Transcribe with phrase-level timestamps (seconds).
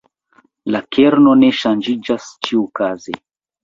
[0.75, 3.21] La kerno ne ŝanĝiĝas ĉiukaze.